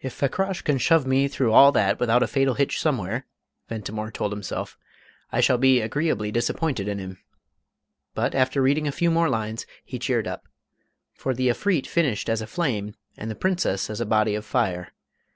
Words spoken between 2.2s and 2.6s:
a fatal